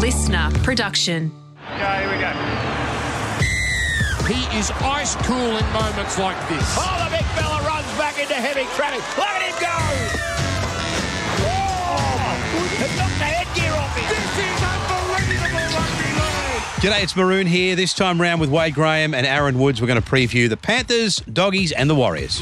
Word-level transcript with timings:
listener 0.00 0.50
production. 0.62 1.30
Okay, 1.74 2.00
here 2.00 2.10
we 2.10 2.16
go. 2.18 2.32
He 4.26 4.58
is 4.58 4.70
ice 4.80 5.14
cool 5.26 5.58
in 5.58 5.72
moments 5.72 6.18
like 6.18 6.38
this. 6.48 6.64
Oh, 6.78 7.04
the 7.04 7.10
big 7.14 7.26
fella 7.36 7.60
runs 7.66 7.86
back 7.98 8.18
into 8.18 8.32
heavy 8.32 8.64
traffic. 8.74 9.02
Look 9.18 9.28
at 9.28 9.42
him 9.42 9.54
go! 9.60 9.68
Oh, 11.44 12.82
it 12.82 12.96
knocked 12.96 13.18
the 13.18 13.28
headgear 13.28 13.72
off 13.74 13.94
him. 13.94 14.08
This 14.08 14.38
is 14.40 14.62
unbelievable 14.62 15.68
rugby 15.76 16.08
league. 16.16 16.64
G'day, 16.80 17.02
it's 17.02 17.14
Maroon 17.14 17.46
here. 17.46 17.76
This 17.76 17.92
time 17.92 18.18
round 18.18 18.40
with 18.40 18.48
Wade 18.48 18.74
Graham 18.74 19.12
and 19.12 19.26
Aaron 19.26 19.58
Woods, 19.58 19.82
we're 19.82 19.86
going 19.86 20.00
to 20.00 20.08
preview 20.08 20.48
the 20.48 20.56
Panthers, 20.56 21.16
Doggies, 21.16 21.72
and 21.72 21.90
the 21.90 21.94
Warriors. 21.94 22.40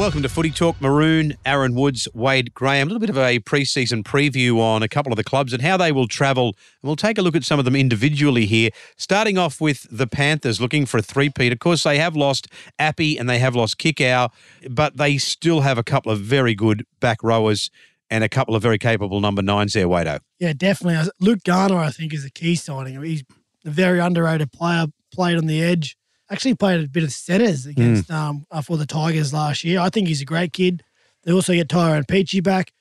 Welcome 0.00 0.22
to 0.22 0.30
Footy 0.30 0.50
Talk 0.50 0.80
Maroon, 0.80 1.34
Aaron 1.44 1.74
Woods, 1.74 2.08
Wade 2.14 2.54
Graham. 2.54 2.88
A 2.88 2.90
little 2.90 3.00
bit 3.00 3.10
of 3.10 3.18
a 3.18 3.38
preseason 3.40 4.02
preview 4.02 4.58
on 4.58 4.82
a 4.82 4.88
couple 4.88 5.12
of 5.12 5.18
the 5.18 5.22
clubs 5.22 5.52
and 5.52 5.60
how 5.60 5.76
they 5.76 5.92
will 5.92 6.08
travel. 6.08 6.46
And 6.46 6.88
we'll 6.88 6.96
take 6.96 7.18
a 7.18 7.22
look 7.22 7.36
at 7.36 7.44
some 7.44 7.58
of 7.58 7.66
them 7.66 7.76
individually 7.76 8.46
here. 8.46 8.70
Starting 8.96 9.36
off 9.36 9.60
with 9.60 9.86
the 9.90 10.06
Panthers 10.06 10.58
looking 10.58 10.86
for 10.86 10.96
a 10.96 11.02
three-peat. 11.02 11.52
Of 11.52 11.58
course, 11.58 11.82
they 11.82 11.98
have 11.98 12.16
lost 12.16 12.48
Appy 12.78 13.18
and 13.18 13.28
they 13.28 13.38
have 13.40 13.54
lost 13.54 13.76
Kikau, 13.76 14.30
but 14.70 14.96
they 14.96 15.18
still 15.18 15.60
have 15.60 15.76
a 15.76 15.84
couple 15.84 16.10
of 16.10 16.20
very 16.20 16.54
good 16.54 16.86
back 17.00 17.22
rowers 17.22 17.70
and 18.08 18.24
a 18.24 18.28
couple 18.30 18.56
of 18.56 18.62
very 18.62 18.78
capable 18.78 19.20
number 19.20 19.42
nines 19.42 19.74
there, 19.74 19.86
Wado. 19.86 20.20
Yeah, 20.38 20.54
definitely. 20.54 21.10
Luke 21.20 21.44
Garner, 21.44 21.76
I 21.76 21.90
think, 21.90 22.14
is 22.14 22.24
a 22.24 22.30
key 22.30 22.54
signing. 22.54 23.02
He's 23.02 23.22
a 23.66 23.70
very 23.70 23.98
underrated 23.98 24.50
player, 24.50 24.86
played 25.12 25.36
on 25.36 25.44
the 25.44 25.62
edge. 25.62 25.98
Actually 26.30 26.54
played 26.54 26.84
a 26.84 26.88
bit 26.88 27.02
of 27.02 27.12
centres 27.12 27.66
against 27.66 28.10
um, 28.10 28.46
uh, 28.50 28.62
for 28.62 28.76
the 28.76 28.86
Tigers 28.86 29.32
last 29.32 29.64
year. 29.64 29.80
I 29.80 29.90
think 29.90 30.06
he's 30.08 30.22
a 30.22 30.24
great 30.24 30.52
kid. 30.52 30.82
They 31.24 31.32
also 31.32 31.52
get 31.52 31.68
Tyrone 31.68 32.04
Peachey 32.04 32.42
back. 32.42 32.72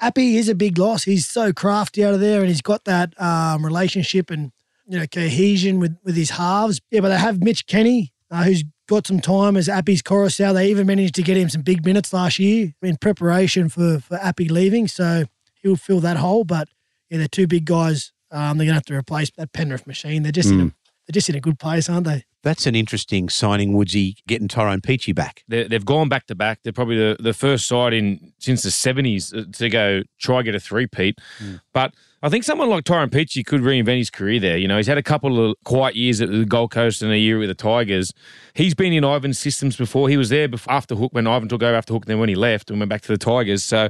Appy 0.00 0.36
is 0.36 0.48
a 0.48 0.54
big 0.54 0.78
loss. 0.78 1.04
He's 1.04 1.26
so 1.26 1.52
crafty 1.52 2.04
out 2.04 2.14
of 2.14 2.20
there, 2.20 2.40
and 2.40 2.48
he's 2.48 2.62
got 2.62 2.84
that 2.84 3.20
um, 3.20 3.64
relationship 3.64 4.30
and 4.30 4.52
you 4.86 4.98
know 4.98 5.06
cohesion 5.06 5.78
with 5.78 5.96
with 6.04 6.16
his 6.16 6.30
halves. 6.30 6.80
Yeah, 6.90 7.00
but 7.00 7.08
they 7.08 7.18
have 7.18 7.42
Mitch 7.42 7.66
Kenny, 7.66 8.12
uh, 8.30 8.44
who's 8.44 8.64
got 8.86 9.06
some 9.06 9.20
time 9.20 9.56
as 9.56 9.68
Appy's 9.68 10.02
Koroisau. 10.02 10.52
They 10.54 10.68
even 10.68 10.86
managed 10.86 11.14
to 11.16 11.22
get 11.22 11.36
him 11.36 11.48
some 11.48 11.62
big 11.62 11.84
minutes 11.84 12.12
last 12.12 12.38
year 12.38 12.72
in 12.82 12.96
preparation 12.96 13.68
for 13.68 14.00
for 14.00 14.16
Appy 14.16 14.48
leaving, 14.48 14.88
so 14.88 15.24
he'll 15.62 15.76
fill 15.76 16.00
that 16.00 16.16
hole. 16.16 16.44
But 16.44 16.68
yeah, 17.08 17.18
they're 17.18 17.28
two 17.28 17.46
big 17.46 17.64
guys. 17.66 18.12
Um, 18.30 18.58
they're 18.58 18.66
gonna 18.66 18.74
have 18.74 18.84
to 18.86 18.94
replace 18.94 19.30
that 19.36 19.52
Penrith 19.52 19.86
machine. 19.86 20.22
They're 20.22 20.32
just 20.32 20.50
in 20.50 20.60
a, 20.60 20.64
they're 21.10 21.18
just 21.18 21.28
in 21.28 21.34
a 21.34 21.40
good 21.40 21.58
place, 21.58 21.88
aren't 21.88 22.06
they? 22.06 22.24
That's 22.44 22.66
an 22.66 22.76
interesting 22.76 23.28
signing, 23.28 23.72
Woodsy, 23.72 24.16
getting 24.28 24.46
Tyrone 24.46 24.80
Peachey 24.80 25.12
back. 25.12 25.42
they 25.48 25.64
they've 25.64 25.84
gone 25.84 26.08
back 26.08 26.28
to 26.28 26.36
back. 26.36 26.60
They're 26.62 26.72
probably 26.72 26.96
the, 26.96 27.16
the 27.18 27.34
first 27.34 27.66
side 27.66 27.92
in 27.92 28.32
since 28.38 28.62
the 28.62 28.70
seventies 28.70 29.34
uh, 29.34 29.42
to 29.54 29.68
go 29.68 30.02
try 30.20 30.42
get 30.42 30.54
a 30.54 30.60
three 30.60 30.86
peat. 30.86 31.18
Hmm. 31.38 31.56
But 31.74 31.94
I 32.22 32.28
think 32.28 32.44
someone 32.44 32.70
like 32.70 32.84
Tyrone 32.84 33.10
Peachey 33.10 33.44
could 33.44 33.60
reinvent 33.62 33.98
his 33.98 34.10
career 34.10 34.38
there. 34.38 34.56
You 34.56 34.68
know, 34.68 34.76
he's 34.76 34.86
had 34.86 34.98
a 34.98 35.02
couple 35.02 35.50
of 35.50 35.56
quiet 35.64 35.96
years 35.96 36.20
at 36.20 36.30
the 36.30 36.44
Gold 36.44 36.70
Coast 36.70 37.02
and 37.02 37.10
a 37.10 37.18
year 37.18 37.38
with 37.38 37.48
the 37.48 37.54
Tigers. 37.54 38.12
He's 38.54 38.74
been 38.74 38.92
in 38.92 39.04
Ivan's 39.04 39.38
systems 39.38 39.76
before. 39.76 40.08
He 40.08 40.16
was 40.16 40.28
there 40.28 40.46
before, 40.46 40.72
after 40.72 40.94
Hook 40.94 41.12
when 41.12 41.26
Ivan 41.26 41.48
took 41.48 41.64
over 41.64 41.74
after 41.74 41.92
Hook. 41.92 42.06
Then 42.06 42.20
when 42.20 42.28
he 42.28 42.36
left 42.36 42.70
and 42.70 42.78
went 42.78 42.88
back 42.88 43.02
to 43.02 43.08
the 43.08 43.18
Tigers, 43.18 43.64
so. 43.64 43.88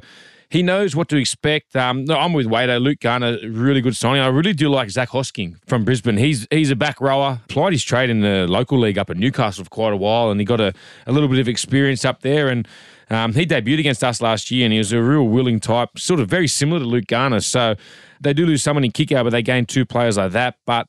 He 0.51 0.65
knows 0.65 0.97
what 0.97 1.09
to 1.11 1.17
expect. 1.17 1.77
Um, 1.77 2.05
no, 2.05 2.17
I'm 2.17 2.33
with 2.33 2.47
Wado. 2.47 2.83
Luke 2.83 2.98
Garner, 2.98 3.39
really 3.48 3.81
good 3.81 3.95
signing. 3.95 4.20
I 4.20 4.27
really 4.27 4.53
do 4.53 4.69
like 4.69 4.91
Zac 4.91 5.11
Hosking 5.11 5.57
from 5.67 5.84
Brisbane. 5.84 6.17
He's 6.17 6.45
he's 6.51 6.73
a 6.73 6.77
back 6.77 7.01
rower. 7.01 7.41
Plied 7.48 7.73
his 7.73 7.84
trade 7.84 8.11
in 8.11 8.20
the 8.20 8.48
local 8.48 8.77
league 8.77 8.98
up 8.98 9.11
at 9.11 9.17
Newcastle 9.17 9.62
for 9.62 9.70
quite 9.70 9.92
a 9.92 9.97
while, 9.97 10.29
and 10.31 10.41
he 10.41 10.45
got 10.45 10.61
a, 10.61 10.75
a 11.07 11.12
little 11.12 11.29
bit 11.29 11.39
of 11.39 11.47
experience 11.47 12.05
up 12.05 12.23
there. 12.23 12.48
And 12.48 12.67
um, 13.11 13.33
he 13.33 13.47
debuted 13.47 13.79
against 13.79 14.03
us 14.03 14.20
last 14.20 14.51
year, 14.51 14.65
and 14.65 14.73
he 14.73 14.79
was 14.79 14.92
a 14.92 15.01
real 15.01 15.29
willing 15.29 15.61
type, 15.61 15.91
sort 15.97 16.19
of 16.19 16.29
very 16.29 16.48
similar 16.48 16.81
to 16.81 16.85
Luke 16.85 17.07
Garner. 17.07 17.41
So 17.41 17.77
they 18.20 18.33
do 18.33 18.45
lose 18.45 18.61
someone 18.61 18.83
in 18.83 18.91
Kikau, 18.91 19.23
but 19.23 19.30
they 19.30 19.42
gain 19.42 19.67
two 19.67 19.86
players 19.86 20.17
like 20.17 20.33
that. 20.33 20.57
But 20.67 20.89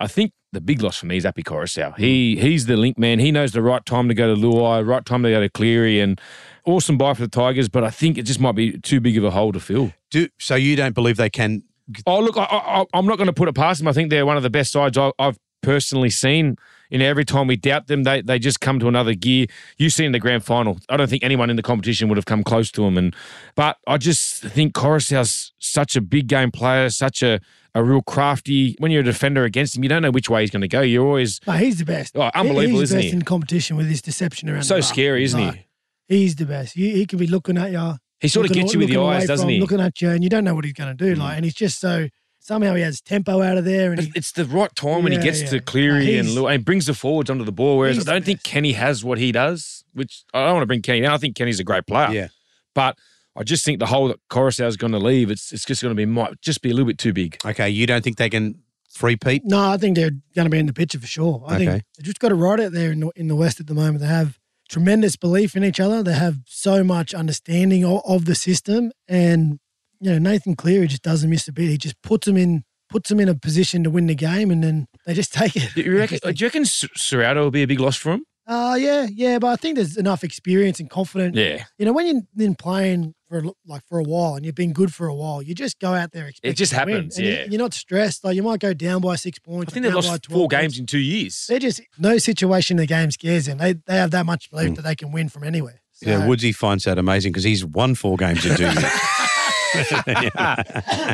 I 0.00 0.06
think 0.06 0.32
the 0.54 0.60
big 0.60 0.82
loss 0.82 0.96
for 0.96 1.06
me 1.06 1.16
is 1.16 1.26
Appy 1.26 1.42
Koroisau. 1.42 1.94
Hmm. 1.94 2.02
He 2.02 2.36
he's 2.36 2.66
the 2.66 2.76
link 2.76 2.98
man. 2.98 3.18
He 3.18 3.30
knows 3.30 3.52
the 3.52 3.62
right 3.62 3.84
time 3.84 4.08
to 4.08 4.14
go 4.14 4.34
to 4.34 4.40
Luai, 4.40 4.86
right 4.86 5.04
time 5.04 5.22
to 5.22 5.30
go 5.30 5.40
to 5.40 5.48
Cleary, 5.48 6.00
and 6.00 6.20
awesome 6.64 6.96
buy 6.96 7.14
for 7.14 7.22
the 7.22 7.28
Tigers. 7.28 7.68
But 7.68 7.84
I 7.84 7.90
think 7.90 8.18
it 8.18 8.22
just 8.22 8.40
might 8.40 8.54
be 8.54 8.78
too 8.78 9.00
big 9.00 9.18
of 9.18 9.24
a 9.24 9.30
hole 9.30 9.52
to 9.52 9.60
fill. 9.60 9.92
Do 10.10 10.28
so 10.38 10.54
you 10.54 10.76
don't 10.76 10.94
believe 10.94 11.16
they 11.16 11.30
can 11.30 11.62
Oh, 12.06 12.20
look, 12.20 12.36
I, 12.36 12.44
I, 12.44 12.84
I'm 12.94 13.06
not 13.06 13.18
going 13.18 13.26
to 13.26 13.32
put 13.32 13.48
it 13.48 13.54
past 13.54 13.78
them. 13.80 13.88
I 13.88 13.92
think 13.92 14.10
they're 14.10 14.26
one 14.26 14.36
of 14.36 14.42
the 14.42 14.50
best 14.50 14.72
sides 14.72 14.96
I, 14.96 15.12
I've 15.18 15.38
personally 15.62 16.10
seen. 16.10 16.56
You 16.94 17.00
know, 17.00 17.06
every 17.06 17.24
time 17.24 17.48
we 17.48 17.56
doubt 17.56 17.88
them, 17.88 18.04
they, 18.04 18.22
they 18.22 18.38
just 18.38 18.60
come 18.60 18.78
to 18.78 18.86
another 18.86 19.14
gear. 19.14 19.46
You 19.78 19.90
see 19.90 20.04
in 20.04 20.12
the 20.12 20.20
grand 20.20 20.44
final, 20.44 20.78
I 20.88 20.96
don't 20.96 21.10
think 21.10 21.24
anyone 21.24 21.50
in 21.50 21.56
the 21.56 21.62
competition 21.62 22.08
would 22.08 22.16
have 22.16 22.24
come 22.24 22.44
close 22.44 22.70
to 22.70 22.82
them. 22.82 22.96
And 22.96 23.16
but 23.56 23.78
I 23.88 23.98
just 23.98 24.42
think 24.42 24.74
Koroisau's 24.74 25.52
such 25.58 25.96
a 25.96 26.00
big 26.00 26.28
game 26.28 26.52
player, 26.52 26.88
such 26.90 27.20
a 27.24 27.40
a 27.74 27.82
real 27.82 28.00
crafty. 28.00 28.76
When 28.78 28.92
you're 28.92 29.00
a 29.00 29.04
defender 29.04 29.42
against 29.42 29.76
him, 29.76 29.82
you 29.82 29.88
don't 29.88 30.02
know 30.02 30.12
which 30.12 30.30
way 30.30 30.42
he's 30.42 30.52
going 30.52 30.62
to 30.62 30.68
go. 30.68 30.82
You're 30.82 31.04
always 31.04 31.40
No, 31.48 31.54
he's 31.54 31.78
the 31.78 31.84
best. 31.84 32.16
Oh, 32.16 32.30
unbelievable, 32.32 32.78
he's 32.78 32.90
the 32.90 32.98
isn't 32.98 32.98
best 32.98 33.08
he? 33.08 33.16
in 33.16 33.22
competition 33.22 33.76
with 33.76 33.88
his 33.88 34.00
deception 34.00 34.48
around. 34.48 34.62
so 34.62 34.80
scary, 34.80 35.24
isn't 35.24 35.40
he? 35.40 35.66
He's 36.06 36.36
the 36.36 36.46
best. 36.46 36.74
He, 36.74 36.92
he 36.92 37.06
can 37.06 37.18
be 37.18 37.26
looking 37.26 37.58
at 37.58 37.72
you. 37.72 37.94
He 38.20 38.28
sort 38.28 38.46
of 38.46 38.52
gets 38.52 38.72
you 38.72 38.78
with 38.78 38.90
the 38.90 39.00
eyes, 39.00 39.26
doesn't 39.26 39.46
from, 39.46 39.50
he? 39.50 39.58
Mm. 39.58 39.62
Looking 39.62 39.80
at 39.80 40.00
you, 40.00 40.10
and 40.10 40.22
you 40.22 40.30
don't 40.30 40.44
know 40.44 40.54
what 40.54 40.64
he's 40.64 40.74
going 40.74 40.96
to 40.96 41.04
do. 41.04 41.16
Like, 41.16 41.34
and 41.34 41.44
he's 41.44 41.54
just 41.54 41.80
so 41.80 42.06
somehow 42.44 42.74
he 42.74 42.82
has 42.82 43.00
tempo 43.00 43.40
out 43.40 43.56
of 43.56 43.64
there, 43.64 43.88
and 43.92 43.96
But 43.96 44.04
he, 44.04 44.12
it's 44.14 44.32
the 44.32 44.44
right 44.44 44.72
time 44.76 45.02
when 45.02 45.12
he 45.12 45.18
gets 45.18 45.40
yeah. 45.42 45.48
to 45.48 45.60
Cleary 45.60 46.18
and, 46.18 46.26
he's- 46.28 46.36
Lew- 46.36 46.46
and 46.46 46.64
brings 46.64 46.84
the 46.86 46.94
forwards 46.94 47.30
onto 47.30 47.44
the 47.44 47.52
ball. 47.52 47.78
Whereas 47.78 48.06
I 48.06 48.12
don't 48.12 48.24
think. 48.24 48.42
Kenny 48.42 48.72
has 48.72 49.02
what 49.02 49.18
he 49.18 49.32
does, 49.32 49.84
which 49.94 50.24
I 50.34 50.44
don't 50.44 50.52
want 50.54 50.62
to 50.62 50.66
bring 50.66 50.82
Kenny 50.82 51.00
down. 51.00 51.12
I 51.12 51.16
think 51.18 51.34
Kenny's 51.36 51.58
a 51.60 51.64
great 51.64 51.86
player. 51.86 52.10
Yeah. 52.12 52.28
But 52.74 52.98
I 53.36 53.42
just 53.44 53.64
think 53.64 53.78
the 53.78 53.86
hole 53.86 54.08
that 54.08 54.20
Koroisau 54.30 54.66
is 54.66 54.76
going 54.76 54.92
to 54.92 54.98
leave, 54.98 55.30
it's 55.30 55.52
it's 55.52 55.64
just 55.64 55.82
going 55.82 55.90
to 55.90 55.96
be 55.96 56.04
might 56.06 56.40
just 56.42 56.60
be 56.62 56.70
a 56.70 56.74
little 56.74 56.86
bit 56.86 56.98
too 56.98 57.12
big. 57.12 57.38
Okay, 57.44 57.68
you 57.70 57.86
don't 57.86 58.04
think 58.04 58.16
they 58.18 58.28
can 58.30 58.56
three-peat? 58.92 59.42
no, 59.44 59.70
I 59.70 59.76
think 59.76 59.96
they're 59.96 60.12
going 60.36 60.44
to 60.46 60.50
be 60.50 60.58
in 60.58 60.66
the 60.66 60.72
picture 60.72 61.00
for 61.00 61.06
sure. 61.06 61.42
I 61.48 61.54
Okay. 61.56 61.64
think 61.66 61.82
they 61.96 62.02
just 62.04 62.20
got 62.20 62.28
to 62.28 62.36
ride 62.36 62.60
it 62.60 62.66
out 62.66 62.72
there 62.72 62.92
in 62.92 63.00
the, 63.00 63.10
in 63.16 63.26
the 63.28 63.34
West 63.34 63.58
at 63.58 63.66
the 63.66 63.74
moment. 63.74 63.98
They 64.00 64.06
have 64.06 64.38
tremendous 64.68 65.16
belief 65.16 65.56
in 65.56 65.64
each 65.64 65.80
other. 65.80 66.02
They 66.02 66.12
have 66.14 66.36
so 66.46 66.84
much 66.84 67.12
understanding 67.12 67.84
of, 67.84 68.02
of 68.06 68.24
the 68.26 68.34
system, 68.36 68.92
and 69.08 69.58
you 70.00 70.10
know 70.10 70.18
Nathan 70.18 70.56
Cleary 70.56 70.86
just 70.86 71.02
doesn't 71.02 71.28
miss 71.30 71.46
a 71.48 71.52
beat. 71.52 71.70
He 71.70 71.78
just 71.78 72.00
puts 72.02 72.26
them 72.26 72.36
in 72.36 72.64
puts 72.90 73.08
them 73.08 73.18
in 73.20 73.28
a 73.28 73.34
position 73.34 73.82
to 73.84 73.90
win 73.90 74.06
the 74.06 74.14
game, 74.14 74.50
and 74.50 74.62
then 74.62 74.86
they 75.06 75.14
just 75.14 75.32
take 75.40 75.56
it. 75.56 75.70
Do 75.74 75.82
you 75.82 75.96
reckon, 75.98 76.18
do 76.22 76.32
you 76.36 76.46
reckon 76.46 76.62
Ciraldo 76.64 77.36
will 77.36 77.50
be 77.50 77.62
a 77.62 77.66
big 77.66 77.80
loss 77.80 77.96
for 77.96 78.12
him? 78.12 78.24
Uh 78.46 78.76
yeah, 78.78 79.06
yeah, 79.10 79.38
but 79.38 79.46
I 79.48 79.56
think 79.56 79.76
there's 79.76 79.96
enough 79.96 80.22
experience 80.22 80.78
and 80.78 80.90
confidence. 80.90 81.34
Yeah. 81.34 81.64
You 81.78 81.86
know, 81.86 81.94
when 81.94 82.06
you've 82.06 82.24
been 82.36 82.54
playing 82.54 83.14
for 83.26 83.38
a- 83.38 83.50
like 83.66 83.80
for 83.88 83.98
a 83.98 84.02
while 84.02 84.34
and 84.34 84.44
you've 84.44 84.54
been 84.54 84.74
good 84.74 84.92
for 84.92 85.06
a 85.06 85.14
while, 85.14 85.40
you 85.40 85.54
just 85.54 85.78
go 85.80 85.94
out 85.94 86.12
there 86.12 86.26
expecting 86.28 86.54
just 86.54 86.72
to 86.72 86.78
happens, 86.78 87.16
And 87.16 87.26
you- 87.26 87.32
yeah. 87.32 87.44
You're 87.48 87.58
not 87.58 87.72
stressed. 87.72 88.22
Like 88.22 88.36
you 88.36 88.42
might 88.42 88.60
go 88.60 88.74
down 88.74 89.00
by 89.00 89.16
six 89.16 89.38
points. 89.38 89.72
I 89.72 89.74
think 89.74 89.86
or 89.86 89.88
they've 89.88 89.94
lost 89.96 90.24
12 90.24 90.38
four 90.38 90.48
points. 90.50 90.60
games 90.62 90.78
in 90.78 90.84
two 90.84 90.98
years. 90.98 91.46
They're 91.48 91.58
just 91.58 91.80
no 91.98 92.18
situation 92.18 92.76
in 92.76 92.82
the 92.82 92.86
game 92.86 93.10
scares 93.12 93.46
them. 93.46 93.56
They 93.56 93.72
they 93.86 93.96
have 93.96 94.10
that 94.10 94.26
much 94.26 94.50
belief 94.50 94.74
that 94.74 94.82
they 94.82 94.94
can 94.94 95.10
win 95.10 95.30
from 95.30 95.42
anywhere. 95.44 95.80
So, 95.92 96.10
Yeah, 96.10 96.26
Woodsy 96.26 96.52
finds 96.52 96.84
that 96.84 96.98
amazing 96.98 97.32
because 97.32 97.44
he's 97.44 97.64
won 97.64 97.94
four 97.94 98.18
games 98.18 98.44
in 98.44 98.56
two 98.58 98.62
years. 98.70 98.84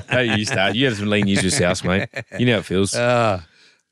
How 0.08 0.20
you 0.20 0.44
start? 0.44 0.74
You 0.74 0.86
had 0.86 0.96
some 0.96 1.08
lean 1.08 1.26
years 1.26 1.42
yourself, 1.42 1.84
mate. 1.84 2.08
You 2.38 2.46
know 2.46 2.52
how 2.54 2.58
it 2.58 2.64
feels. 2.64 2.94
Ah, 2.94 3.46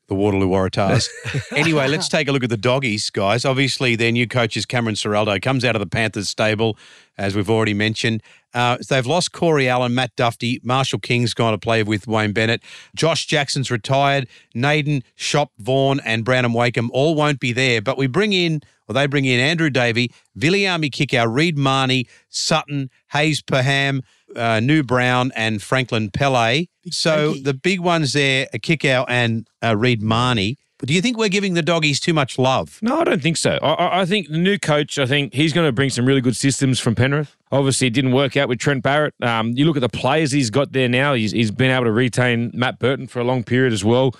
the 0.07 0.15
Waterloo 0.15 0.49
Waratahs. 0.49 1.07
anyway, 1.55 1.87
let's 1.87 2.09
take 2.09 2.27
a 2.27 2.31
look 2.31 2.43
at 2.43 2.49
the 2.49 2.57
doggies, 2.57 3.09
guys. 3.09 3.45
Obviously, 3.45 3.95
their 3.95 4.11
new 4.11 4.27
coach 4.27 4.57
is 4.57 4.65
Cameron 4.65 4.95
Ciraldo. 4.95 5.41
Comes 5.41 5.63
out 5.63 5.75
of 5.75 5.79
the 5.79 5.87
Panthers 5.87 6.27
stable, 6.29 6.77
as 7.17 7.35
we've 7.35 7.49
already 7.49 7.73
mentioned. 7.73 8.21
Uh, 8.53 8.77
they've 8.89 9.05
lost 9.05 9.31
Corey 9.31 9.69
Allen, 9.69 9.93
Matt 9.93 10.15
Duffy, 10.15 10.59
Marshall 10.63 10.99
King's 10.99 11.33
gone 11.33 11.51
to 11.51 11.57
play 11.57 11.83
with 11.83 12.07
Wayne 12.07 12.33
Bennett. 12.33 12.63
Josh 12.95 13.25
Jackson's 13.25 13.69
retired. 13.69 14.27
Naden, 14.55 15.03
Shop, 15.15 15.51
Vaughan, 15.57 15.99
and 16.03 16.25
Brandon 16.25 16.53
Wakeham 16.53 16.89
all 16.93 17.15
won't 17.15 17.39
be 17.39 17.51
there. 17.53 17.81
But 17.81 17.97
we 17.97 18.07
bring 18.07 18.33
in, 18.33 18.61
or 18.87 18.93
they 18.93 19.05
bring 19.05 19.25
in 19.25 19.39
Andrew 19.39 19.69
Davey, 19.69 20.11
Viliami 20.37 20.89
Kikau, 20.89 21.31
Reed 21.31 21.57
Mahoney, 21.57 22.07
Sutton, 22.29 22.89
Hayze 23.13 23.43
Perham, 23.43 24.01
uh, 24.35 24.59
New 24.59 24.83
Brown, 24.83 25.31
and 25.35 25.61
Franklin 25.61 26.09
Pele. 26.09 26.65
So 26.89 27.33
the 27.33 27.53
big 27.53 27.79
ones 27.79 28.13
there 28.13 28.47
are 28.53 28.59
Kikau 28.59 29.05
and 29.07 29.47
uh, 29.63 29.77
Reed 29.77 30.01
Mahoney. 30.01 30.57
But 30.79 30.87
do 30.87 30.93
you 30.93 31.01
think 31.01 31.17
we're 31.17 31.27
giving 31.29 31.53
the 31.53 31.61
doggies 31.61 31.99
too 31.99 32.13
much 32.13 32.39
love? 32.39 32.79
No, 32.81 33.01
I 33.01 33.03
don't 33.03 33.21
think 33.21 33.37
so. 33.37 33.59
I- 33.61 34.01
I, 34.01 34.05
think 34.05 34.29
the 34.29 34.37
new 34.37 34.57
coach, 34.57 34.97
I 34.97 35.05
think 35.05 35.33
he's 35.33 35.51
going 35.51 35.67
to 35.67 35.73
bring 35.73 35.89
some 35.89 36.05
really 36.05 36.21
good 36.21 36.37
systems 36.37 36.79
from 36.79 36.95
Penrith. 36.95 37.35
Obviously, 37.51 37.87
it 37.87 37.93
didn't 37.93 38.13
work 38.13 38.37
out 38.37 38.47
with 38.47 38.59
Trent 38.59 38.81
Barrett. 38.81 39.13
Um, 39.21 39.51
you 39.55 39.65
look 39.65 39.75
at 39.75 39.81
the 39.81 39.89
players 39.89 40.31
he's 40.31 40.49
got 40.49 40.71
there 40.71 40.87
now. 40.87 41.13
He's, 41.13 41.31
he's 41.31 41.51
been 41.51 41.69
able 41.69 41.83
to 41.85 41.91
retain 41.91 42.51
Matt 42.53 42.79
Burton 42.79 43.07
for 43.07 43.19
a 43.19 43.23
long 43.25 43.43
period 43.43 43.73
as 43.73 43.83
well. 43.83 44.15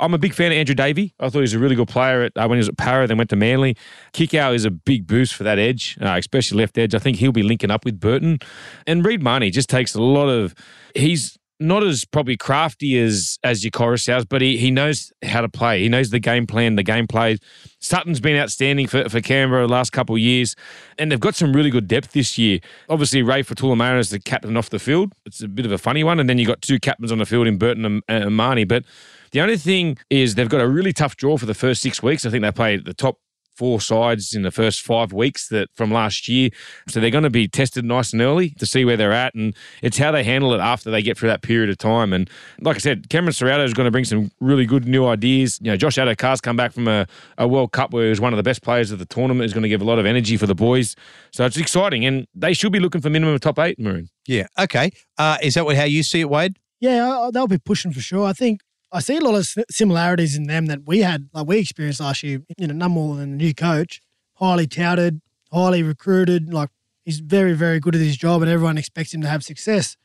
I'm 0.00 0.12
a 0.14 0.18
big 0.18 0.34
fan 0.34 0.52
of 0.52 0.56
Andrew 0.58 0.74
Davey. 0.74 1.14
I 1.18 1.26
thought 1.26 1.38
he 1.38 1.42
was 1.42 1.54
a 1.54 1.58
really 1.58 1.76
good 1.76 1.88
player 1.88 2.22
at, 2.22 2.32
uh, 2.36 2.46
when 2.46 2.56
he 2.56 2.60
was 2.60 2.68
at 2.68 2.76
Parra, 2.76 3.06
then 3.06 3.16
went 3.16 3.30
to 3.30 3.36
Manly. 3.36 3.76
Kikau 4.12 4.54
is 4.54 4.64
a 4.64 4.70
big 4.70 5.06
boost 5.06 5.34
for 5.34 5.44
that 5.44 5.58
edge, 5.58 5.96
uh, 6.00 6.16
especially 6.18 6.58
left 6.58 6.76
edge. 6.78 6.94
I 6.94 6.98
think 6.98 7.16
he'll 7.18 7.32
be 7.32 7.42
linking 7.42 7.70
up 7.70 7.84
with 7.84 7.98
Burton. 8.00 8.38
And 8.86 9.04
Reed 9.04 9.22
Mahoney 9.22 9.50
just 9.50 9.68
takes 9.68 9.94
a 9.94 10.02
lot 10.02 10.28
of. 10.28 10.54
He's 10.94 11.38
not 11.60 11.84
as 11.84 12.04
probably 12.04 12.36
crafty 12.36 12.98
as 12.98 13.38
as 13.44 13.64
your 13.64 13.70
Koroisau, 13.70 14.28
but 14.28 14.42
he 14.42 14.56
he 14.56 14.70
knows 14.70 15.12
how 15.22 15.40
to 15.40 15.48
play. 15.48 15.82
He 15.82 15.88
knows 15.88 16.10
the 16.10 16.18
game 16.18 16.46
plan, 16.46 16.76
the 16.76 16.82
game 16.82 17.06
play. 17.06 17.38
Sutton's 17.80 18.20
been 18.20 18.36
outstanding 18.36 18.86
for, 18.86 19.08
for 19.08 19.20
Canberra 19.20 19.66
the 19.66 19.72
last 19.72 19.92
couple 19.92 20.14
of 20.14 20.20
years, 20.20 20.54
and 20.98 21.12
they've 21.12 21.20
got 21.20 21.34
some 21.34 21.52
really 21.52 21.70
good 21.70 21.86
depth 21.86 22.12
this 22.12 22.38
year. 22.38 22.60
Obviously, 22.88 23.22
Ray 23.22 23.42
Faitala 23.42 23.98
is 23.98 24.10
the 24.10 24.18
captain 24.18 24.56
off 24.56 24.70
the 24.70 24.78
field. 24.78 25.12
It's 25.26 25.42
a 25.42 25.48
bit 25.48 25.66
of 25.66 25.72
a 25.72 25.78
funny 25.78 26.02
one, 26.02 26.18
and 26.18 26.28
then 26.28 26.38
you've 26.38 26.48
got 26.48 26.62
two 26.62 26.78
captains 26.78 27.12
on 27.12 27.18
the 27.18 27.26
field 27.26 27.46
in 27.46 27.58
Burton 27.58 27.84
and, 27.84 28.02
and 28.08 28.36
Mahoney. 28.36 28.64
But 28.64 28.84
the 29.32 29.40
only 29.40 29.56
thing 29.56 29.98
is 30.10 30.34
they've 30.34 30.48
got 30.48 30.60
a 30.60 30.68
really 30.68 30.92
tough 30.92 31.16
draw 31.16 31.36
for 31.36 31.46
the 31.46 31.54
first 31.54 31.82
six 31.82 32.02
weeks. 32.02 32.24
I 32.24 32.30
think 32.30 32.42
they 32.42 32.52
played 32.52 32.84
the 32.84 32.94
top 32.94 33.18
four 33.54 33.80
sides 33.80 34.34
in 34.34 34.42
the 34.42 34.50
first 34.50 34.82
five 34.82 35.12
weeks 35.12 35.48
that 35.48 35.68
from 35.74 35.90
last 35.90 36.28
year. 36.28 36.50
So 36.88 37.00
they're 37.00 37.10
going 37.10 37.24
to 37.24 37.30
be 37.30 37.48
tested 37.48 37.84
nice 37.84 38.12
and 38.12 38.22
early 38.22 38.50
to 38.58 38.66
see 38.66 38.84
where 38.84 38.96
they're 38.96 39.12
at. 39.12 39.34
And 39.34 39.54
it's 39.82 39.98
how 39.98 40.10
they 40.10 40.24
handle 40.24 40.54
it 40.54 40.60
after 40.60 40.90
they 40.90 41.02
get 41.02 41.16
through 41.16 41.28
that 41.28 41.42
period 41.42 41.70
of 41.70 41.78
time. 41.78 42.12
And 42.12 42.28
like 42.60 42.76
I 42.76 42.80
said, 42.80 43.08
Cameron 43.08 43.32
Ciraldo 43.32 43.64
is 43.64 43.74
going 43.74 43.86
to 43.86 43.90
bring 43.90 44.04
some 44.04 44.30
really 44.40 44.66
good 44.66 44.86
new 44.86 45.06
ideas. 45.06 45.58
You 45.60 45.70
know, 45.70 45.76
Josh 45.76 45.96
Addo-Carr's 45.96 46.40
come 46.40 46.56
back 46.56 46.72
from 46.72 46.88
a, 46.88 47.06
a 47.38 47.46
World 47.48 47.72
Cup 47.72 47.92
where 47.92 48.04
he 48.04 48.10
was 48.10 48.20
one 48.20 48.32
of 48.32 48.36
the 48.36 48.42
best 48.42 48.62
players 48.62 48.90
of 48.90 48.98
the 48.98 49.06
tournament. 49.06 49.42
He's 49.42 49.54
going 49.54 49.62
to 49.62 49.68
give 49.68 49.82
a 49.82 49.84
lot 49.84 49.98
of 49.98 50.06
energy 50.06 50.36
for 50.36 50.46
the 50.46 50.54
boys. 50.54 50.96
So 51.30 51.44
it's 51.44 51.56
exciting. 51.56 52.04
And 52.04 52.26
they 52.34 52.54
should 52.54 52.72
be 52.72 52.80
looking 52.80 53.00
for 53.00 53.10
minimum 53.10 53.38
top 53.38 53.58
eight, 53.58 53.78
Maroon. 53.78 54.08
Yeah. 54.26 54.46
Okay. 54.58 54.92
Uh, 55.18 55.38
is 55.42 55.54
that 55.54 55.64
what, 55.64 55.76
how 55.76 55.84
you 55.84 56.02
see 56.02 56.20
it, 56.20 56.30
Wade? 56.30 56.56
Yeah, 56.80 57.30
they'll 57.32 57.46
be 57.46 57.58
pushing 57.58 57.92
for 57.92 58.00
sure. 58.00 58.26
I 58.26 58.32
think 58.32 58.60
I 58.94 59.00
see 59.00 59.16
a 59.16 59.20
lot 59.20 59.34
of 59.34 59.64
similarities 59.70 60.36
in 60.36 60.46
them 60.46 60.66
that 60.66 60.86
we 60.86 61.00
had, 61.00 61.28
like 61.32 61.48
we 61.48 61.58
experienced 61.58 61.98
last 61.98 62.22
year. 62.22 62.42
You 62.56 62.68
know, 62.68 62.74
none 62.74 62.92
more 62.92 63.16
than 63.16 63.32
a 63.32 63.36
new 63.36 63.52
coach, 63.52 64.00
highly 64.34 64.68
touted, 64.68 65.20
highly 65.52 65.82
recruited. 65.82 66.54
Like 66.54 66.70
he's 67.04 67.18
very, 67.18 67.54
very 67.54 67.80
good 67.80 67.96
at 67.96 68.00
his 68.00 68.16
job, 68.16 68.40
and 68.40 68.50
everyone 68.50 68.78
expects 68.78 69.12
him 69.12 69.20
to 69.22 69.28
have 69.28 69.42
success. 69.42 69.96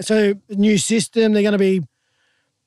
So, 0.00 0.34
new 0.50 0.76
system, 0.76 1.32
they're 1.32 1.42
going 1.42 1.52
to 1.52 1.58
be, 1.58 1.80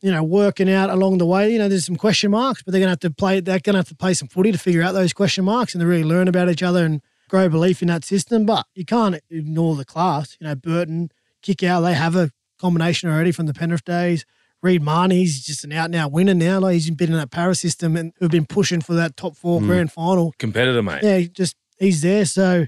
you 0.02 0.12
know, 0.12 0.24
working 0.24 0.68
out 0.68 0.90
along 0.90 1.20
the 1.20 1.28
way. 1.28 1.52
You 1.52 1.60
know, 1.60 1.70
there's 1.70 1.86
some 1.86 1.96
question 1.96 2.32
marks, 2.32 2.64
but 2.64 2.72
they're 2.72 2.80
going 2.80 2.88
to 2.88 2.94
have 2.94 3.00
to 3.02 3.12
play. 3.12 3.40
They're 3.40 3.60
going 3.60 3.76
to 3.76 3.80
have 3.80 3.90
to 3.90 3.96
play 3.96 4.16
some 4.16 4.30
footy 4.30 4.52
to 4.52 4.58
figure 4.58 4.82
out 4.82 4.94
those 4.94 5.14
question 5.14 5.46
marks 5.46 5.76
and 5.76 5.82
to 5.82 5.86
really 5.86 6.04
learn 6.04 6.28
about 6.28 6.50
each 6.50 6.64
other 6.64 6.86
and 6.86 7.02
grow 7.30 7.50
belief 7.50 7.84
in 7.84 7.88
that 7.90 8.04
system. 8.04 8.48
But 8.48 8.66
you 8.74 8.84
can't 8.84 9.22
ignore 9.30 9.76
the 9.76 9.86
class. 9.86 10.38
You 10.40 10.48
know, 10.48 10.56
Burton, 10.56 11.12
Kikau. 11.44 11.84
They 11.84 11.94
have 11.94 12.16
a 12.16 12.32
combination 12.58 13.12
already 13.12 13.32
from 13.32 13.46
the 13.46 13.54
Penrith 13.54 13.86
days. 13.86 14.26
Reed 14.64 14.82
Mahoney, 14.82 15.18
he's 15.18 15.46
just 15.46 15.64
an 15.64 15.72
out 15.72 15.86
and 15.86 15.96
out 15.96 16.12
winner 16.12 16.34
now. 16.34 16.60
Like 16.60 16.74
he's 16.74 16.90
been 16.90 17.12
in 17.12 17.18
that 17.18 17.32
Parra's 17.32 17.60
system 17.60 17.96
and 17.96 18.14
who've 18.20 18.32
been 18.32 18.46
pushing 18.46 18.82
for 18.82 18.94
that 18.96 19.16
top 19.16 19.36
four 19.36 19.62
mm. 19.62 19.68
grand 19.68 19.92
final. 19.92 20.34
Competitor, 20.40 20.82
mate. 20.82 21.04
Yeah, 21.04 21.22
just 21.22 21.56
he's 21.78 22.02
there. 22.02 22.26
So 22.26 22.66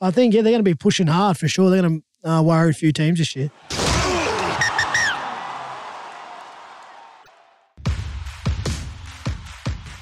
I 0.00 0.10
think, 0.10 0.34
yeah, 0.34 0.42
they're 0.42 0.52
going 0.52 0.64
to 0.64 0.70
be 0.70 0.74
pushing 0.74 1.08
hard 1.08 1.36
for 1.36 1.48
sure. 1.48 1.70
They're 1.70 1.82
going 1.82 2.02
to 2.22 2.30
uh, 2.30 2.42
worry 2.42 2.70
a 2.70 2.74
few 2.74 2.92
teams 2.92 3.18
this 3.18 3.36
year. 3.36 3.50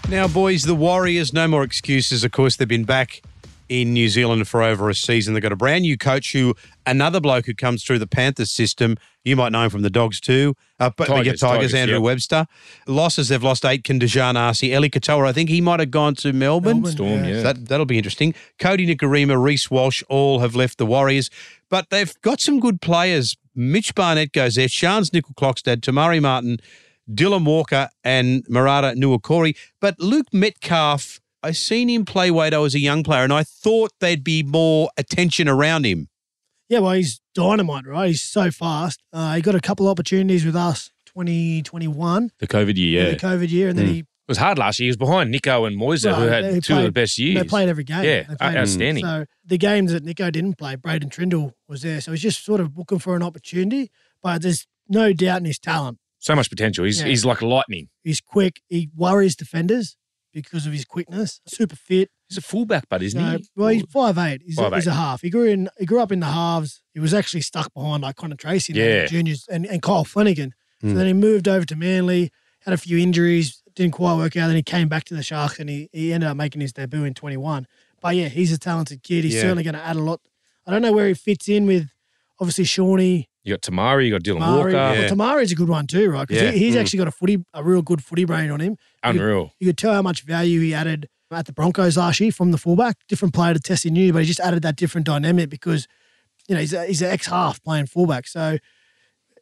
Now, 0.09 0.29
boys, 0.29 0.65
the 0.65 0.75
Warriors, 0.75 1.33
no 1.33 1.49
more 1.49 1.65
excuses. 1.65 2.25
Of 2.25 2.31
course, 2.31 2.57
they've 2.57 2.69
been 2.69 2.85
back 2.85 3.23
in 3.69 3.93
New 3.93 4.09
Zealand 4.09 4.47
for 4.47 4.63
over 4.63 4.91
a 4.91 4.95
season. 4.95 5.35
They've 5.35 5.43
got 5.43 5.53
a 5.53 5.57
brand 5.57 5.83
new 5.83 5.97
coach 5.97 6.33
who, 6.33 6.55
another 6.87 7.21
bloke 7.21 7.47
who 7.47 7.55
comes 7.55 7.85
through 7.85 7.99
the 7.99 8.07
Panthers 8.07 8.51
system. 8.51 8.97
You 9.25 9.37
might 9.37 9.53
know 9.53 9.65
him 9.65 9.71
from 9.71 9.83
the 9.83 9.91
Dogs 9.91 10.21
too. 10.21 10.55
Uh, 10.79 10.91
but 10.97 11.07
Tigers, 11.07 11.41
Tigers, 11.41 11.41
Tigers 11.41 11.75
Andrew 11.75 11.97
yep. 11.97 12.03
Webster. 12.03 12.47
Losses, 12.87 13.29
they've 13.29 13.43
lost 13.43 13.65
Aitken, 13.65 13.99
Daejarn 14.01 14.37
Asi, 14.37 14.73
Eli 14.73 14.89
Katoa. 14.89 15.27
I 15.27 15.33
think 15.33 15.49
he 15.49 15.61
might 15.61 15.81
have 15.81 15.91
gone 15.91 16.15
to 16.17 16.33
Melbourne. 16.33 16.83
Melbourne 16.83 16.93
Storm, 16.93 17.25
yeah. 17.25 17.37
So 17.37 17.43
that, 17.43 17.69
that'll 17.69 17.87
be 17.87 17.97
interesting. 17.97 18.35
Kodi 18.59 18.87
Nikorima, 18.87 19.43
Reece 19.43 19.71
Walsh, 19.71 20.03
all 20.09 20.41
have 20.41 20.55
left 20.55 20.79
the 20.79 20.87
Warriors. 20.87 21.31
But 21.71 21.91
they've 21.91 22.15
got 22.21 22.41
some 22.41 22.61
good 22.61 22.81
players. 22.81 23.37
Mitch 23.55 23.95
Barnett 23.95 24.33
goes 24.33 24.57
there. 24.57 24.67
Charnze 24.67 25.11
Nicoll-Klokstad, 25.11 25.83
Te 25.83 25.93
Maire 25.93 26.21
Martin, 26.21 26.59
Dylan 27.11 27.45
Walker, 27.45 27.89
and 28.03 28.45
Marata 28.47 28.95
Niukore. 28.95 29.57
But 29.81 29.99
Luke 30.01 30.27
Metcalf 30.33 31.21
I 31.45 31.53
seen 31.53 31.91
him 31.91 32.07
play 32.07 32.31
Wado 32.31 32.65
as 32.65 32.75
a 32.75 32.79
young 32.79 33.03
player, 33.03 33.23
and 33.23 33.33
I 33.33 33.43
thought 33.43 33.93
there'd 34.01 34.25
be 34.25 34.43
more 34.43 34.89
attention 34.97 35.47
around 35.47 35.85
him. 35.85 36.09
Yeah, 36.71 36.79
well, 36.79 36.93
he's 36.93 37.21
dynamite, 37.35 37.87
right? 37.87 38.09
He's 38.09 38.23
so 38.23 38.51
fast. 38.51 39.03
Uh, 39.13 39.35
he 39.35 39.43
got 39.43 39.55
a 39.55 39.61
couple 39.61 39.87
opportunities 39.87 40.47
with 40.47 40.57
us 40.57 40.91
2021. 41.05 42.31
The 42.39 42.47
COVID 42.47 42.77
year, 42.79 43.05
yeah. 43.05 43.11
The 43.11 43.17
COVID 43.17 43.51
year, 43.51 43.69
and 43.69 43.79
then 43.79 43.87
mm. 43.87 43.93
he. 43.93 43.99
It 43.99 44.31
was 44.31 44.39
hard 44.39 44.59
last 44.59 44.81
year. 44.81 44.87
He 44.87 44.89
was 44.89 44.97
behind 44.97 45.31
Nico 45.31 45.67
and 45.67 45.79
Moiser, 45.79 46.13
right, 46.13 46.19
who 46.19 46.27
had 46.29 46.65
two 46.65 46.73
played, 46.73 46.79
of 46.79 46.85
the 46.87 46.93
best 46.93 47.19
years. 47.19 47.43
They 47.43 47.47
played 47.47 47.69
every 47.69 47.85
game. 47.85 48.05
Yeah, 48.05 48.35
outstanding. 48.43 49.05
So 49.05 49.27
the 49.45 49.59
games 49.59 49.93
that 49.93 50.03
Nico 50.03 50.31
didn't 50.31 50.55
play, 50.55 50.77
Braydon 50.77 51.11
Trindall 51.11 51.53
was 51.69 51.83
there. 51.83 52.01
So 52.01 52.11
he's 52.13 52.23
just 52.23 52.43
sort 52.43 52.63
of 52.63 52.79
looking 52.79 52.99
for 52.99 53.17
an 53.17 53.23
opportunity, 53.23 53.91
but 54.23 54.41
there's 54.41 54.67
no 54.89 55.13
doubt 55.13 55.41
in 55.41 55.45
his 55.45 55.59
talent. 55.59 55.99
So 56.21 56.35
much 56.35 56.49
potential. 56.49 56.87
He's, 56.87 57.03
yeah. 57.03 57.09
he's 57.09 57.27
like 57.27 57.43
lightning. 57.43 57.91
He's 58.03 58.23
quick. 58.23 58.63
He 58.69 58.89
worries 58.97 59.37
defenders 59.37 59.95
because 60.35 60.67
of 60.67 60.73
his 60.73 60.85
quickness. 60.85 61.41
Super 61.47 61.77
fit. 61.77 62.11
He's 62.29 62.39
a 62.39 62.43
fullback, 62.43 62.85
but 62.91 63.03
isn't 63.03 63.39
he? 63.39 63.49
Well, 63.57 63.69
he's 63.69 63.85
five 63.85 64.19
eight. 64.19 64.43
He's, 64.45 64.57
five, 64.57 64.73
a, 64.73 64.77
he's 64.77 64.87
a 64.87 64.93
half. 64.93 65.23
He 65.23 65.31
grew 65.31 65.45
in. 65.45 65.71
He 65.79 65.87
grew 65.87 66.01
up 66.01 66.13
in 66.13 66.21
the 66.21 66.27
halves. 66.27 66.83
He 66.93 67.01
was 67.01 67.15
actually 67.15 67.43
stuck 67.43 67.73
behind 67.73 68.03
like 68.03 68.17
Connor 68.17 68.37
Tracey, 68.37 68.75
yeah, 68.75 69.07
juniors, 69.07 69.47
and, 69.51 69.65
and 69.65 69.81
Kyle 69.81 70.05
Flanagan. 70.05 70.53
Mm. 70.83 70.89
So 70.89 70.89
hmm. 70.89 70.95
then 70.97 71.07
he 71.07 71.13
moved 71.13 71.49
over 71.49 71.65
to 71.65 71.77
Manly. 71.77 72.31
Had 72.61 72.75
a 72.75 72.79
few 72.79 72.99
injuries. 72.99 73.63
Didn't 73.75 73.93
quite 73.93 74.17
work 74.17 74.37
out. 74.37 74.49
Then 74.49 74.57
he 74.57 74.63
came 74.63 74.89
back 74.89 75.05
to 75.05 75.15
the 75.15 75.23
Sharks, 75.23 75.59
and 75.59 75.71
he, 75.71 75.89
he 75.93 76.13
ended 76.13 76.29
up 76.29 76.37
making 76.37 76.61
his 76.61 76.73
debut 76.73 77.05
in 77.05 77.15
twenty 77.15 77.37
one. 77.37 77.67
But 78.01 78.17
yeah, 78.17 78.29
he's 78.29 78.53
a 78.53 78.59
talented 78.59 79.03
kid. 79.03 79.25
He's 79.25 79.35
yeah. 79.35 79.43
certainly 79.43 79.63
going 79.63 79.75
to 79.75 79.83
add 79.83 79.97
a 79.97 80.01
lot. 80.01 80.21
I 80.67 80.71
don't 80.71 80.83
know 80.83 80.93
where 80.93 81.09
he 81.09 81.15
fits 81.15 81.49
in 81.49 81.67
with 81.67 81.89
obviously 82.41 82.65
Charnze. 82.65 83.29
You 83.45 83.53
got 83.53 83.63
Te 83.63 83.73
Maire, 83.73 84.01
you 84.01 84.11
got 84.11 84.23
Dylan 84.23 84.41
Walker. 84.41 84.71
Yeah. 84.71 84.93
Well, 84.93 85.09
Te 85.11 85.15
Maire 85.15 85.41
is 85.41 85.53
a 85.53 85.55
good 85.55 85.69
one 85.69 85.87
too, 85.87 86.11
right? 86.11 86.27
Because 86.27 86.43
yeah. 86.43 86.51
he, 86.51 86.61
he's 86.61 86.75
mm. 86.75 86.81
actually 86.81 86.99
got 86.99 87.09
a 87.09 87.13
footy, 87.13 87.45
a 87.53 87.63
real 87.63 87.83
good 87.83 88.03
footy 88.03 88.25
brain 88.25 88.51
on 88.51 88.61
him. 88.61 88.79
Unreal. 89.03 89.27
You 89.29 89.45
could, 89.45 89.53
you 89.61 89.67
could 89.69 89.79
tell 89.79 89.93
how 89.93 90.03
much 90.03 90.23
value 90.23 90.61
he 90.61 90.73
added 90.73 91.09
at 91.31 91.45
the 91.45 91.53
Broncos 91.53 91.97
last 91.97 92.21
year 92.21 92.33
from 92.33 92.53
the 92.53 92.59
fullback. 92.59 92.97
Different 93.07 93.35
player 93.35 93.53
to 93.53 93.61
Tesi 93.61 93.91
Niu, 93.91 94.13
but 94.13 94.21
he 94.21 94.27
just 94.27 94.41
added 94.41 94.63
that 94.63 94.77
different 94.77 95.07
dynamic 95.07 95.51
because, 95.51 95.87
you 96.49 96.55
know, 96.55 96.61
he's, 96.61 96.73
a, 96.73 96.87
he's 96.87 97.03
an 97.03 97.11
ex 97.11 97.27
half 97.27 97.63
playing 97.63 97.87
fullback. 97.87 98.27
So 98.27 98.57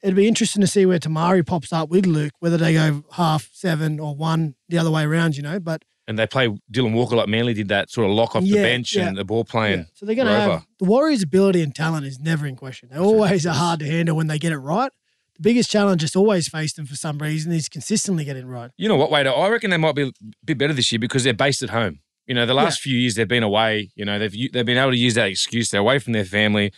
it'd 0.02 0.16
be 0.16 0.26
interesting 0.26 0.62
to 0.62 0.66
see 0.66 0.84
where 0.84 0.98
Te 0.98 1.08
Maire 1.08 1.44
pops 1.44 1.72
up 1.72 1.88
with 1.88 2.04
Luke, 2.04 2.32
whether 2.40 2.56
they 2.56 2.74
go 2.74 3.04
half, 3.12 3.50
seven, 3.52 4.00
or 4.00 4.16
one 4.16 4.56
the 4.68 4.78
other 4.78 4.90
way 4.90 5.04
around, 5.04 5.36
you 5.36 5.44
know. 5.44 5.60
But 5.60 5.84
and 6.12 6.18
they 6.18 6.26
play 6.26 6.48
Dylan 6.70 6.92
Walker 6.92 7.16
like 7.16 7.26
Manly 7.26 7.54
did 7.54 7.68
that 7.68 7.90
sort 7.90 8.06
of 8.06 8.14
lock 8.14 8.36
off 8.36 8.42
yeah, 8.42 8.56
the 8.56 8.62
bench 8.62 8.94
yeah. 8.94 9.08
and 9.08 9.16
the 9.16 9.24
ball 9.24 9.44
playing. 9.44 9.78
Yeah. 9.78 9.84
So 9.94 10.04
they're 10.04 10.14
going 10.14 10.28
to 10.28 10.34
have 10.34 10.66
the 10.78 10.84
Warriors' 10.84 11.22
ability 11.22 11.62
and 11.62 11.74
talent 11.74 12.04
is 12.04 12.20
never 12.20 12.46
in 12.46 12.54
question. 12.54 12.90
They 12.92 12.98
always 12.98 13.46
are 13.46 13.54
hard 13.54 13.80
to 13.80 13.86
handle 13.86 14.14
when 14.14 14.26
they 14.26 14.38
get 14.38 14.52
it 14.52 14.58
right. 14.58 14.92
The 15.36 15.42
biggest 15.42 15.70
challenge 15.70 16.02
that's 16.02 16.14
always 16.14 16.48
faced 16.48 16.76
them 16.76 16.84
for 16.84 16.96
some 16.96 17.16
reason 17.16 17.50
is 17.50 17.70
consistently 17.70 18.26
getting 18.26 18.46
right. 18.46 18.70
You 18.76 18.88
know 18.88 18.96
what, 18.96 19.10
Wade? 19.10 19.26
I 19.26 19.48
reckon 19.48 19.70
they 19.70 19.78
might 19.78 19.94
be 19.94 20.02
a 20.02 20.12
bit 20.44 20.58
better 20.58 20.74
this 20.74 20.92
year 20.92 20.98
because 20.98 21.24
they're 21.24 21.32
based 21.32 21.62
at 21.62 21.70
home. 21.70 22.00
You 22.26 22.34
know, 22.34 22.44
the 22.44 22.54
last 22.54 22.80
yeah. 22.80 22.90
few 22.90 23.00
years 23.00 23.14
they've 23.14 23.26
been 23.26 23.42
away. 23.42 23.90
You 23.94 24.04
know, 24.04 24.18
they've 24.18 24.52
they've 24.52 24.66
been 24.66 24.76
able 24.76 24.90
to 24.90 24.98
use 24.98 25.14
that 25.14 25.28
excuse. 25.28 25.70
They're 25.70 25.80
away 25.80 25.98
from 25.98 26.12
their 26.12 26.26
family. 26.26 26.72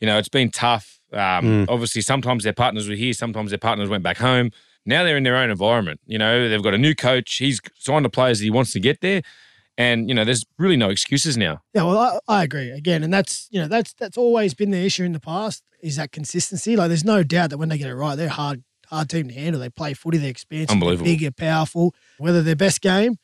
You 0.00 0.06
know, 0.06 0.16
it's 0.16 0.30
been 0.30 0.50
tough. 0.50 0.98
Um, 1.12 1.18
mm. 1.18 1.66
Obviously, 1.68 2.00
sometimes 2.00 2.44
their 2.44 2.54
partners 2.54 2.88
were 2.88 2.94
here. 2.94 3.12
Sometimes 3.12 3.50
their 3.50 3.58
partners 3.58 3.90
went 3.90 4.02
back 4.02 4.16
home. 4.16 4.50
Now 4.88 5.04
they're 5.04 5.18
in 5.18 5.22
their 5.22 5.36
own 5.36 5.50
environment. 5.50 6.00
You 6.06 6.16
know, 6.16 6.48
they've 6.48 6.62
got 6.62 6.72
a 6.72 6.78
new 6.78 6.94
coach. 6.94 7.34
He's 7.34 7.60
signed 7.78 8.06
the 8.06 8.10
players 8.10 8.38
that 8.38 8.44
he 8.44 8.50
wants 8.50 8.72
to 8.72 8.80
get 8.80 9.02
there. 9.02 9.20
And 9.76 10.08
you 10.08 10.14
know, 10.14 10.24
there's 10.24 10.44
really 10.58 10.78
no 10.78 10.88
excuses 10.88 11.36
now. 11.36 11.60
Yeah, 11.74 11.82
well, 11.82 11.98
I, 11.98 12.40
I, 12.40 12.42
agree 12.42 12.70
again, 12.70 13.04
and 13.04 13.12
that's 13.14 13.46
you 13.52 13.60
know 13.60 13.68
that's 13.68 13.92
that's 13.92 14.16
always 14.16 14.52
been 14.54 14.72
the 14.72 14.84
issue 14.84 15.04
in 15.04 15.12
the 15.12 15.20
past 15.20 15.62
is 15.80 15.96
that 15.96 16.10
consistency. 16.10 16.74
Like, 16.74 16.88
there's 16.88 17.04
no 17.04 17.22
doubt 17.22 17.50
that 17.50 17.58
when 17.58 17.68
they 17.68 17.78
get 17.78 17.88
it 17.88 17.94
right, 17.94 18.16
they're 18.16 18.28
hard 18.28 18.64
hard 18.86 19.08
team 19.08 19.28
to 19.28 19.34
handle. 19.34 19.60
They 19.60 19.68
play 19.68 19.94
footy, 19.94 20.18
they're 20.18 20.30
expansive, 20.30 20.70
Unbelievable. 20.70 21.04
they're 21.04 21.16
bigger, 21.16 21.30
powerful. 21.30 21.94
Whether 22.16 22.42
their 22.42 22.56
best 22.56 22.80
game 22.80 23.18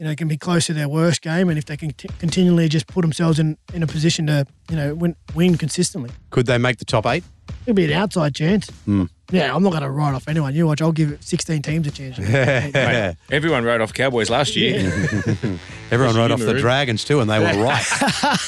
you 0.00 0.06
know, 0.06 0.14
can 0.14 0.28
be 0.28 0.38
close 0.38 0.64
to 0.64 0.72
their 0.72 0.88
worst 0.88 1.20
game, 1.20 1.50
and 1.50 1.58
if 1.58 1.66
they 1.66 1.76
can 1.76 1.92
t- 1.92 2.08
continually 2.18 2.70
just 2.70 2.86
put 2.86 3.02
themselves 3.02 3.38
in, 3.38 3.58
in 3.74 3.82
a 3.82 3.86
position 3.86 4.26
to, 4.28 4.46
you 4.70 4.76
know, 4.76 4.94
win, 4.94 5.14
win 5.34 5.58
consistently. 5.58 6.10
Could 6.30 6.46
they 6.46 6.56
make 6.56 6.78
the 6.78 6.86
top 6.86 7.04
eight? 7.04 7.22
It'll 7.62 7.74
be 7.74 7.84
an 7.84 7.92
outside 7.92 8.34
chance. 8.34 8.70
Mm. 8.86 9.08
Yeah, 9.30 9.54
I'm 9.54 9.62
not 9.62 9.70
going 9.70 9.82
to 9.82 9.90
write 9.90 10.14
off 10.14 10.26
anyone. 10.28 10.54
You 10.54 10.66
watch, 10.66 10.82
I'll 10.82 10.92
give 10.92 11.22
16 11.22 11.62
teams 11.62 11.86
a 11.86 11.90
chance. 11.90 12.18
Mate, 12.18 13.16
everyone 13.30 13.64
wrote 13.64 13.80
off 13.80 13.94
Cowboys 13.94 14.28
last 14.28 14.56
year. 14.56 14.80
Yeah. 14.80 15.56
everyone 15.90 16.16
wrote 16.16 16.30
off 16.32 16.40
the 16.40 16.58
Dragons 16.58 17.04
too, 17.04 17.20
and 17.20 17.30
they 17.30 17.38
were 17.38 17.62
right. 17.62 17.84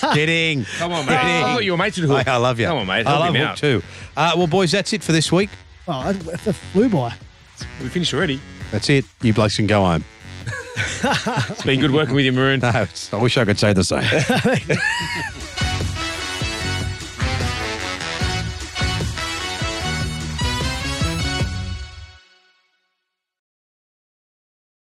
Kidding. 0.15 0.65
Come 0.79 0.93
on, 0.93 1.07
mate. 1.07 1.43
Oh, 1.45 1.61
you're 1.61 1.77
mates 1.77 1.99
with 1.99 2.11
Hook. 2.11 2.27
I, 2.27 2.35
I 2.35 2.37
love 2.37 2.59
you. 2.59 2.67
Come 2.67 2.79
on, 2.79 2.87
mate. 2.87 3.07
Help 3.07 3.21
I 3.21 3.29
love 3.29 3.37
Hook 3.37 3.57
too. 3.57 3.83
Uh, 4.17 4.33
well, 4.37 4.47
boys, 4.47 4.73
that's 4.73 4.93
it 4.93 5.05
for 5.05 5.13
this 5.13 5.31
week. 5.31 5.51
Oh, 5.87 6.09
it 6.11 6.17
flew 6.17 6.89
by. 6.89 7.15
We 7.81 7.89
finished 7.89 8.15
already. 8.15 8.41
That's 8.73 8.89
it. 8.89 9.05
You 9.21 9.33
blokes 9.33 9.57
can 9.57 9.67
go 9.67 9.85
home 9.85 10.05
it's 10.77 11.63
been 11.63 11.81
good 11.81 11.93
working 11.93 12.15
with 12.15 12.25
you, 12.25 12.33
Maroon. 12.33 12.61
No, 12.61 12.69
I 12.69 13.17
wish 13.17 13.37
I 13.37 13.45
could 13.45 13.59
say 13.59 13.73
the 13.73 13.85
same. 13.85 14.03